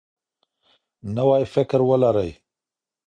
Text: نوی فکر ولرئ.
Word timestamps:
نوی 1.15 1.43
فکر 1.53 1.79
ولرئ. 1.89 2.31